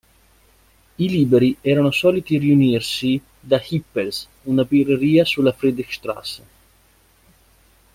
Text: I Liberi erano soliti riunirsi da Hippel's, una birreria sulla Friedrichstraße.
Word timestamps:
I 0.97 1.07
Liberi 1.09 1.55
erano 1.61 1.91
soliti 1.91 2.39
riunirsi 2.39 3.21
da 3.39 3.61
Hippel's, 3.63 4.27
una 4.45 4.63
birreria 4.63 5.23
sulla 5.25 5.53
Friedrichstraße. 5.53 6.43